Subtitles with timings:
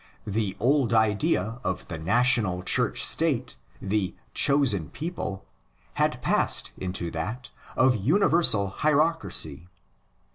[0.25, 4.15] The old idea of the national Church State, the''
[4.47, 5.45] chosen people,'
[5.93, 9.67] had passed into that of universal hierocracy.